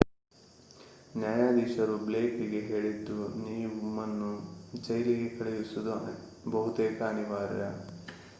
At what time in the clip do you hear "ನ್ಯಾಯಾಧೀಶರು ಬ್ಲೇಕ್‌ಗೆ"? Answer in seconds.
1.17-2.61